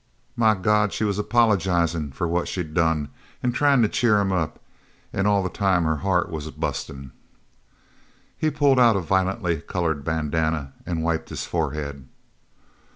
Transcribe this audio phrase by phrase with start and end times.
[0.35, 3.09] "My God, she was apologizin' for what she done,
[3.43, 4.59] an' tryin' to cheer him up,
[5.13, 7.11] an' all the time her heart was bustin'."
[8.35, 12.07] He pulled out a violently coloured bandana and wiped his forehead.